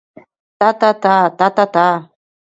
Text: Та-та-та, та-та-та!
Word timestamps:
Та-та-та, 0.59 1.17
та-та-та! 1.37 1.87